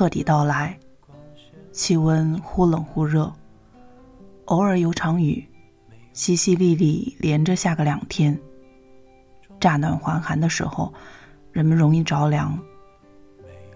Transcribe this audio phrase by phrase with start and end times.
[0.00, 0.78] 彻底到来，
[1.72, 3.30] 气温忽冷忽热，
[4.46, 5.46] 偶尔有场雨，
[6.14, 8.34] 淅淅沥沥连着下个两天。
[9.60, 10.90] 乍暖还寒的时候，
[11.52, 12.58] 人们容易着凉。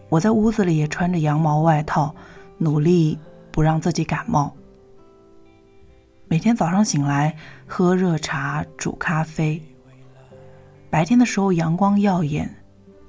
[0.09, 2.15] 我在屋子里也穿着羊毛外套，
[2.57, 3.19] 努力
[3.53, 4.51] 不让自己感冒。
[6.27, 9.63] 每天早上醒来，喝热茶，煮咖啡。
[10.89, 12.51] 白天的时候阳光耀眼，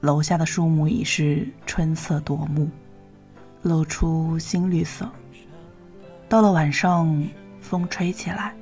[0.01, 2.69] 楼下的树木已是春色夺目，
[3.65, 5.09] 露出新绿色。
[6.29, 7.27] 到了晚上，
[7.59, 8.53] 风吹起来，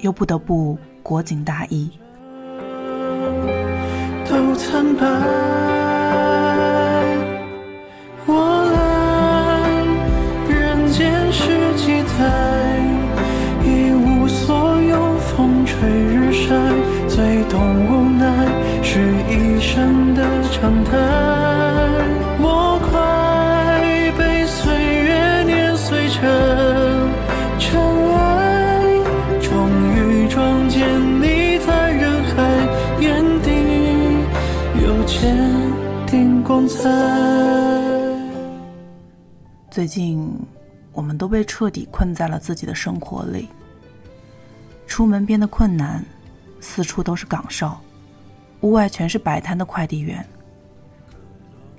[0.00, 1.90] 又不得不裹紧大衣。
[4.28, 5.63] 都惨败。
[39.74, 40.32] 最近，
[40.92, 43.48] 我们都被彻底困在了自己的生活里。
[44.86, 46.00] 出门变得困难，
[46.60, 47.80] 四处都是岗哨，
[48.60, 50.24] 屋外全是摆摊的快递员。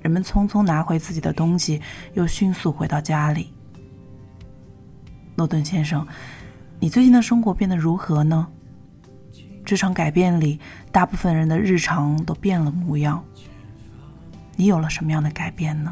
[0.02, 1.80] 人们匆匆拿回自己的东西，
[2.12, 3.50] 又迅速回到家里。
[5.34, 6.06] 诺顿先生，
[6.78, 8.46] 你最近的生活变得如何呢？
[9.64, 10.60] 这场改变里，
[10.92, 13.24] 大部分人的日常都变了模样。
[14.54, 15.90] 你有了什么样的改变呢？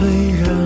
[0.00, 0.59] 虽然。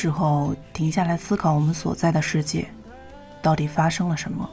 [0.00, 2.66] 时候停下来思考我们所在的世界，
[3.42, 4.48] 到底发生了什么？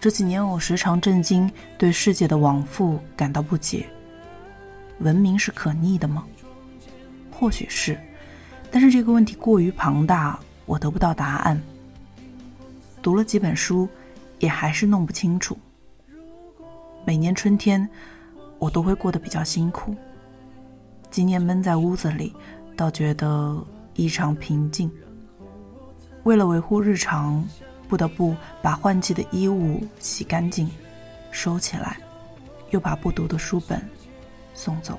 [0.00, 3.86] 这几年我时常震惊，对世界的往复感到不解。
[5.00, 6.24] 文明是可逆的吗？
[7.30, 8.00] 或许是，
[8.70, 11.60] 但是这个问题过于庞大，我得不到答案。
[13.02, 13.86] 读了几本书，
[14.38, 15.58] 也还是弄不清楚。
[17.04, 17.86] 每年春天，
[18.58, 19.94] 我都会过得比较辛苦。
[21.10, 22.34] 今年闷在屋子里，
[22.74, 23.62] 倒觉得。
[23.98, 24.88] 异常平静。
[26.22, 27.44] 为了维护日常，
[27.88, 28.32] 不得不
[28.62, 30.70] 把换季的衣物洗干净、
[31.32, 31.96] 收起来，
[32.70, 33.82] 又把不读的书本
[34.54, 34.96] 送走。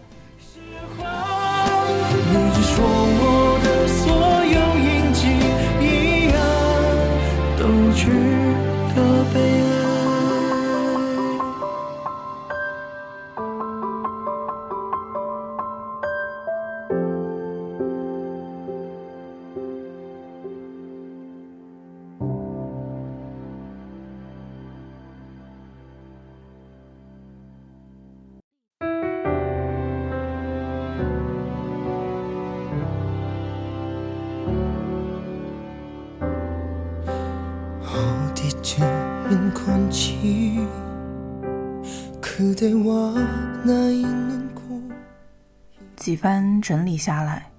[45.98, 47.52] 几番整理下来，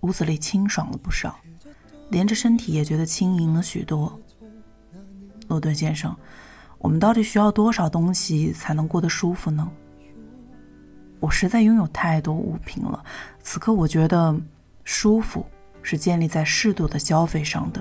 [0.00, 1.38] 屋子里清爽了不少，
[2.08, 4.18] 连着身体也觉得轻盈了许多。
[5.46, 6.16] 诺顿先生，
[6.78, 9.70] 我们到底需要多少东西才能过得舒服呢？
[11.20, 13.04] 我实在拥有太多物品了，
[13.44, 14.36] 此刻我觉得
[14.82, 15.46] 舒服
[15.82, 17.80] 是建立在适度的消费上的。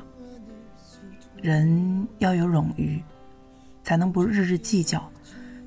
[1.42, 3.02] 人要有冗余，
[3.84, 5.12] 才能不日日计较。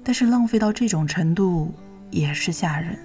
[0.04, 1.74] 但是浪费到这种程度
[2.10, 2.98] 也是吓人。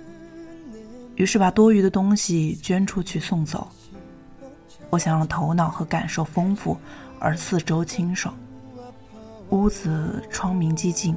[1.15, 3.67] 于是把多余的东西捐出去送走。
[4.89, 6.77] 我想让头脑和感受丰富，
[7.19, 8.33] 而四周清爽。
[9.49, 11.15] 屋子窗明几净，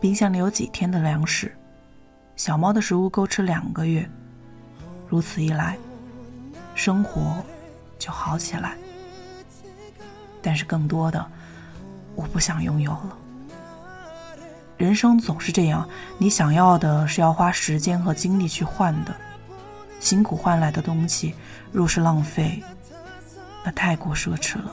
[0.00, 1.54] 冰箱里有几天的粮食，
[2.36, 4.08] 小猫的食物够吃两个月。
[5.08, 5.78] 如此一来，
[6.74, 7.36] 生活
[7.98, 8.76] 就好起来。
[10.42, 11.24] 但是更多的，
[12.14, 13.18] 我不想拥有了。
[14.78, 15.86] 人生总是这样，
[16.18, 19.12] 你想要的是要花时间和精力去换的，
[19.98, 21.34] 辛苦换来的东西，
[21.72, 22.62] 若是浪费，
[23.64, 24.72] 那太过奢侈了。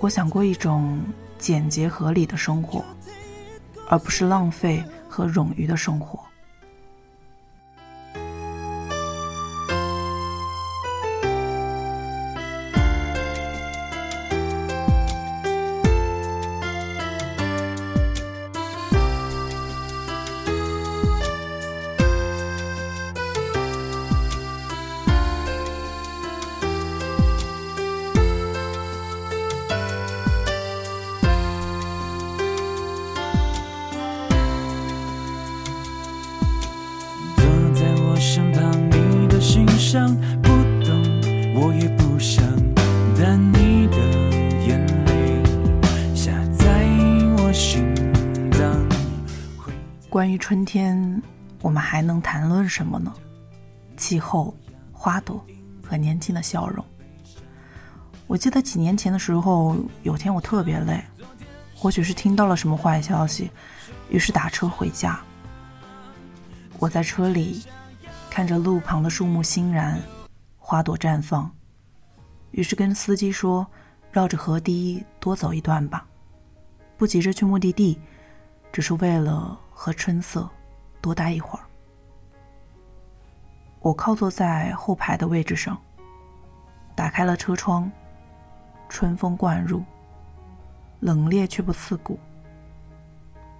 [0.00, 1.00] 我想过一种
[1.38, 2.82] 简洁合理的生活，
[3.88, 6.18] 而不是浪费和冗余的生活。
[50.18, 51.22] 关于春天，
[51.62, 53.14] 我们还能谈论什么呢？
[53.96, 54.52] 气候、
[54.90, 55.40] 花朵
[55.80, 56.84] 和年轻的笑容。
[58.26, 61.00] 我记得几年前的时候，有天我特别累，
[61.72, 63.48] 或许是听到了什么坏消息，
[64.10, 65.20] 于是打车回家。
[66.80, 67.62] 我在车里。
[68.28, 70.00] 看着路旁的树木欣然，
[70.56, 71.48] 花朵绽放，
[72.50, 73.64] 于是跟司机说
[74.10, 76.04] ：“绕着河堤多走一段吧，
[76.96, 78.00] 不急着去目的地，
[78.72, 80.50] 只是为了和春色
[81.00, 81.64] 多待一会儿。”
[83.78, 85.80] 我靠坐在后排的位置上，
[86.96, 87.88] 打开了车窗，
[88.88, 89.84] 春风灌入，
[90.98, 92.18] 冷冽却不刺骨。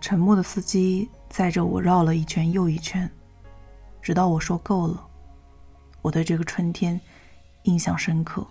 [0.00, 3.08] 沉默的司机载着我绕了一圈又一圈。
[4.02, 5.06] 直到我说够了，
[6.02, 7.00] 我对这个春天
[7.62, 8.44] 印象深刻，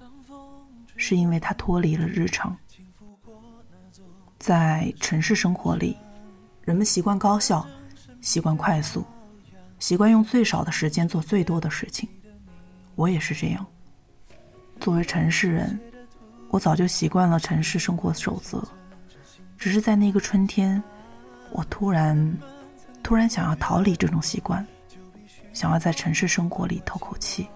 [0.95, 2.55] 是因为它脱离了日常。
[4.39, 5.97] 在城市生活里，
[6.67, 7.65] 人们习惯高效，
[8.19, 9.01] 习惯快速，
[9.79, 12.09] 习惯用最少的时间做最多的事情。
[12.95, 13.65] 我也是这样。
[14.77, 15.79] 作为城市人，
[16.49, 18.61] 我早就习惯了城市生活守则，
[19.57, 20.83] 只是在那个春天，
[21.53, 22.37] 我突然，
[23.01, 24.67] 突然想要逃离这种习惯。
[25.53, 27.47] 想要在城市生活里透口气。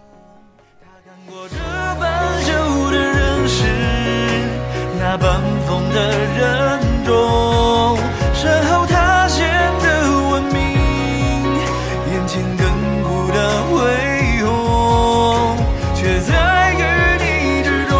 [4.97, 7.97] 那半疯的人中，
[8.33, 8.80] 身后
[12.57, 12.59] 亘
[13.03, 13.37] 古的
[13.69, 13.71] 恢
[14.43, 15.57] 宏，
[15.95, 16.31] 却在
[16.73, 16.83] 与
[17.23, 17.93] 你之中。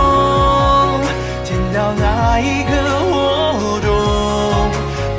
[1.44, 2.72] 见到那一刻，
[3.10, 3.90] 我中，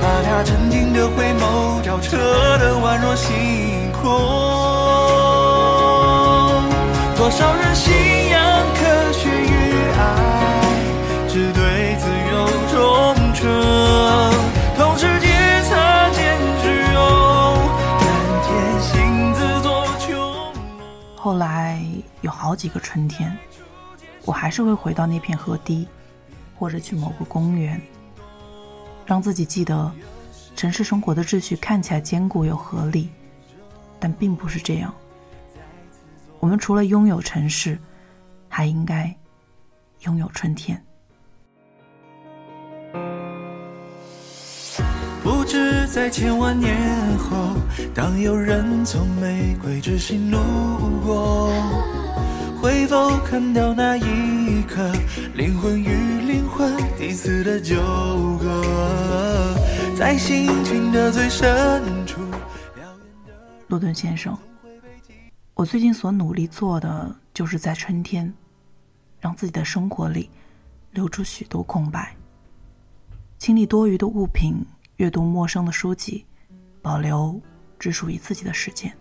[0.01, 2.17] 把他沉静的回眸照彻
[2.59, 4.03] 的宛若星空。
[7.17, 7.93] 多少人心
[21.33, 21.83] 后来
[22.21, 23.35] 有好几个春天，
[24.27, 25.89] 我还是会回到那片河堤，
[26.59, 27.81] 或者去某个公园，
[29.07, 29.91] 让自己记得，
[30.55, 33.09] 城市生活的秩序看起来坚固又合理，
[33.99, 34.93] 但并不是这样。
[36.39, 37.79] 我们除了拥有城市，
[38.47, 39.17] 还应该
[40.01, 40.85] 拥有春天。
[45.93, 46.75] 在千万年
[47.19, 47.55] 后，
[47.95, 50.39] 当有人从玫瑰之心路
[51.05, 51.53] 过，
[52.63, 54.91] 会否看到那一刻，
[55.35, 55.89] 灵魂与
[56.23, 57.77] 灵魂彼此的纠
[58.39, 59.55] 葛，
[59.95, 62.23] 在心情的最深处。
[63.69, 64.35] 路顿先生。
[65.53, 68.33] 我最近所努力做的，就是在春天，
[69.21, 70.31] 让自己的生活里
[70.93, 72.17] 留出许多空白，
[73.37, 74.57] 清理多余的物品，
[75.03, 76.25] 阅读陌生的书籍，
[76.81, 77.43] 保留
[77.77, 78.97] 只属于自己的时间。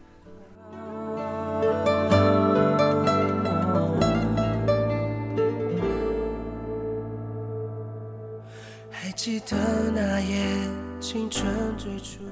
[8.90, 10.58] 还记得那夜
[11.00, 12.24] 青春最初，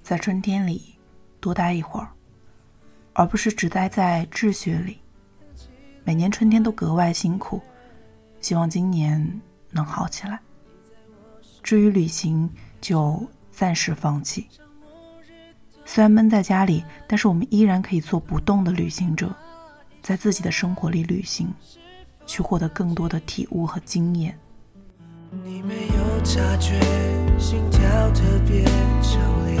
[0.00, 0.96] 在春天里
[1.40, 2.08] 多待一会儿。
[3.14, 4.98] 而不是只待在秩序里。
[6.04, 7.60] 每年春天都格外辛苦，
[8.40, 9.40] 希望今年
[9.72, 10.38] 能好起来。
[11.64, 12.48] 至于旅行，
[12.80, 14.48] 就暂时放弃。
[15.84, 19.34] 虽然闷在家里，但是我们依然可以做不动的旅行者，
[20.02, 21.52] 在自己的生活里旅行，
[22.26, 24.36] 去获得更多的体悟和经验。
[25.44, 26.80] 你没有察觉，
[27.38, 28.64] 心跳特别
[29.02, 29.56] 强烈。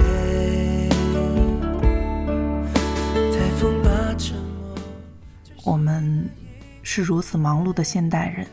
[5.64, 6.30] 我们
[6.84, 8.46] 是如此忙碌的现代人，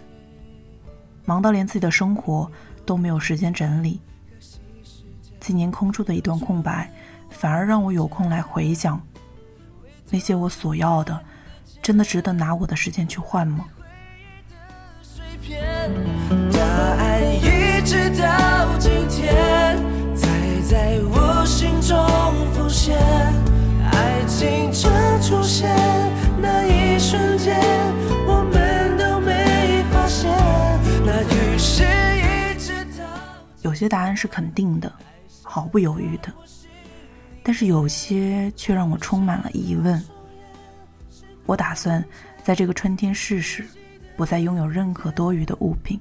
[1.25, 2.51] 忙到连自己的生活
[2.88, 4.01] 都没有时间整理。
[5.43, 6.89] 今年空出的一段空白，
[7.29, 9.00] 反而让我有空来回想，
[10.09, 11.19] 那些我所要的，
[11.81, 13.65] 真的值得拿我的时间去换吗？
[16.53, 19.75] 答案一直到今天
[20.15, 20.29] 才
[20.62, 21.97] 在我心中
[22.53, 22.97] 浮现。
[23.91, 24.89] 爱情正
[25.21, 25.69] 出现
[26.41, 27.59] 那一瞬间，
[28.25, 30.31] 我们都没发现。
[31.05, 33.03] 那于是一直到
[33.62, 34.89] 有些答案是肯定的，
[35.53, 36.33] 毫不犹豫的，
[37.43, 40.03] 但是有些却让我充满了疑问。
[41.45, 42.03] 我打算
[42.41, 43.63] 在这个春天试试，
[44.17, 46.00] 不再拥有任何多余的物品。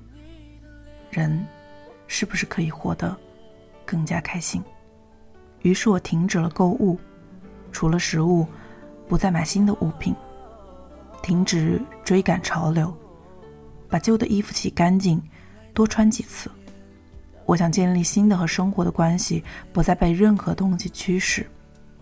[1.10, 1.46] 人
[2.06, 3.14] 是不是可以活得
[3.84, 4.62] 更加开心？
[5.60, 6.98] 于是我停止了购物，
[7.72, 8.46] 除了食物，
[9.06, 10.14] 不再买新的物品，
[11.22, 12.90] 停止追赶潮流，
[13.90, 15.22] 把旧的衣服洗干净，
[15.74, 16.50] 多穿几次。
[17.46, 21.46] 我想建立新的和生活的关系，不再被任何东西驱使，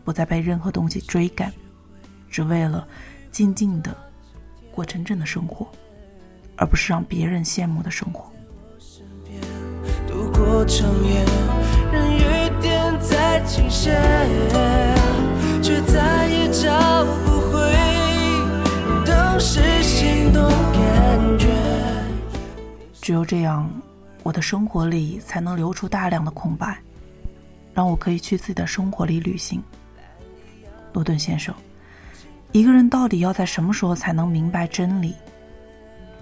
[0.04, 1.52] 不再被任何东西追赶，
[2.30, 2.87] 只为了。
[3.32, 3.97] 静静的
[4.73, 5.64] 过真正的生活，
[6.56, 8.28] 而不是让别人羡慕的生活。
[10.09, 11.25] 度过长夜，
[11.92, 13.94] 任雨点再倾泻，
[15.62, 17.73] 却再也找不回
[19.06, 20.42] 当时心动
[20.73, 21.47] 感觉。
[23.00, 23.70] 只有这样，
[24.22, 26.78] 我的生活里才能留出大量的空白，
[27.72, 29.62] 让我可以去自己的生活里旅行。
[30.92, 31.54] 罗顿先生。
[32.52, 35.14] 一个人到底要在什么时候才能明白真理？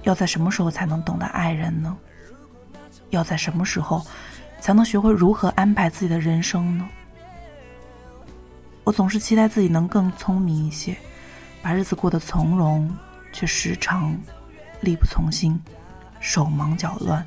[0.02, 1.96] 要在什么时候才能懂得爱人呢？
[3.08, 4.04] 要在什么时候
[4.60, 6.86] 才能学会如何安排自己的人生呢？
[8.84, 10.94] 我总是期待自己能更聪明一些，
[11.62, 12.94] 把日子过得从容，
[13.32, 14.14] 却时常
[14.82, 15.58] 力不从心，
[16.20, 17.26] 手忙脚乱，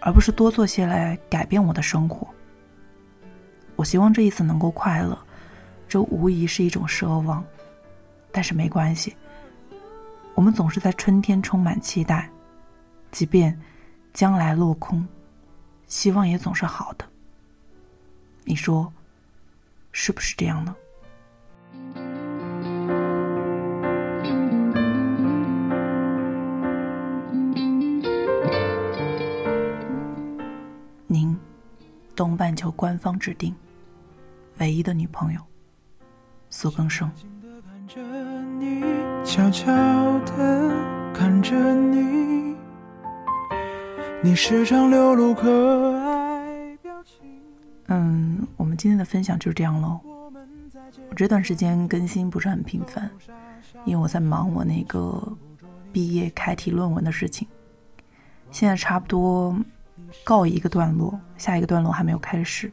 [0.00, 2.26] 而不是多做些来改变我的生活。
[3.76, 5.18] 我希望这一次能够快乐，
[5.88, 7.44] 这无疑是一种奢望。
[8.30, 9.16] 但是没关系，
[10.34, 12.28] 我们总是在春天充满期待，
[13.10, 13.58] 即便
[14.12, 15.06] 将来落空，
[15.86, 17.04] 希望也总是好的。
[18.44, 18.92] 你说，
[19.92, 20.76] 是不是这样呢？
[32.18, 33.54] 东半球官方指定
[34.58, 35.40] 唯一的女朋友，
[36.50, 37.08] 苏更生。
[39.24, 39.72] 悄悄
[40.26, 40.74] 地
[41.14, 42.56] 看着你，
[44.20, 47.40] 你时常流露可爱表情。
[47.86, 50.00] 嗯，我们今天的分享就是这样喽。
[51.08, 53.08] 我这段时间更新不是很频繁，
[53.84, 55.22] 因为我在忙我那个
[55.92, 57.46] 毕业开题论文的事情，
[58.50, 59.56] 现在差不多
[60.24, 62.72] 告一个段落，下一个段落还没有开始。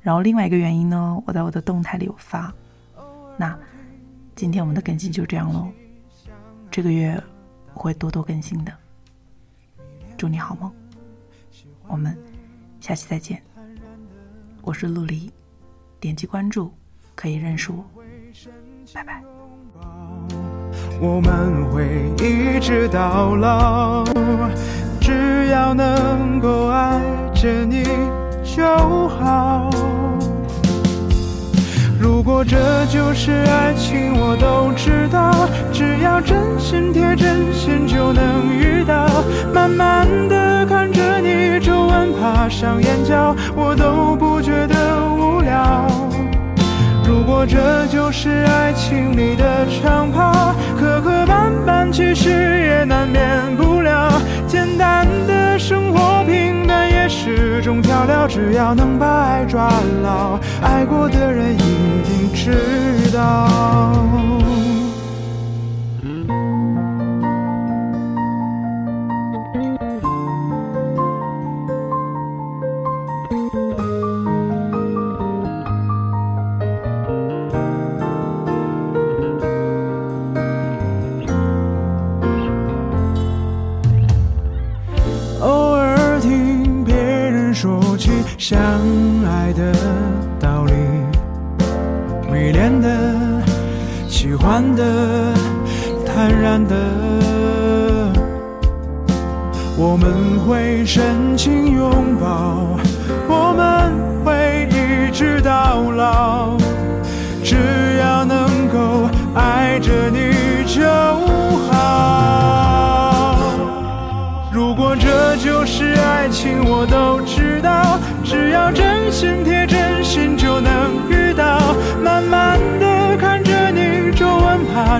[0.00, 2.52] 然后另外一个原因呢，我在我的动态里有发，
[3.36, 3.58] 那。
[4.36, 5.68] 今天我们的更新就这样喽，
[6.68, 7.22] 这个月
[7.72, 8.72] 我会多多更新的。
[10.16, 10.72] 祝你好梦，
[11.86, 12.18] 我们
[12.80, 13.40] 下期再见。
[14.60, 15.30] 我是陆离，
[16.00, 16.74] 点击关注
[17.14, 17.84] 可以认识我，
[18.92, 19.22] 拜拜。
[21.00, 24.04] 我们会一直到老，
[25.04, 26.98] 只要能够爱
[27.34, 27.84] 着你
[28.42, 28.64] 就
[29.06, 29.68] 好。
[32.00, 32.56] 如果这
[32.86, 35.46] 就是爱情，我都知道。
[35.70, 39.06] 只要真心贴真心，就能遇到。
[39.52, 43.93] 慢慢的看着你皱纹爬上眼角，我都
[47.46, 54.10] 这就是爱情里的长跑，磕磕绊绊其实也难免不了。
[54.46, 58.26] 简单的生活，平淡也是种调料。
[58.26, 59.70] 只要能把爱抓
[60.02, 63.92] 牢，爱过的人一定知道。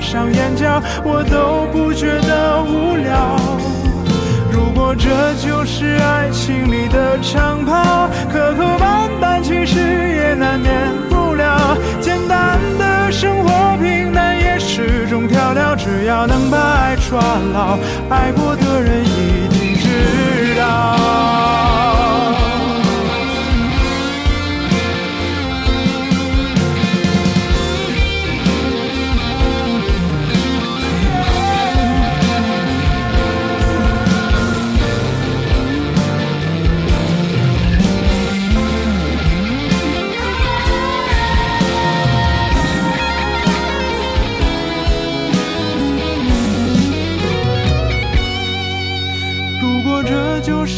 [0.00, 3.36] 上眼角，我都不觉得无聊。
[4.50, 11.76] 如果这就是爱情里的长跑，磕磕绊绊，其实也难免不了。
[12.00, 15.74] 简单的生活，平淡也是种调料。
[15.76, 17.20] 只要能把爱抓
[17.52, 17.76] 牢，
[18.08, 19.04] 爱过的人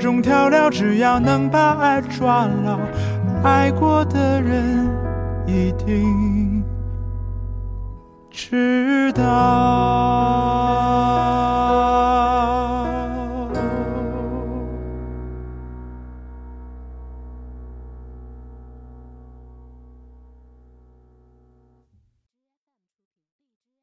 [0.00, 2.80] 这种调料只要能把爱抓牢
[3.44, 4.88] 爱过的人
[5.46, 6.64] 一定
[8.30, 9.90] 知道。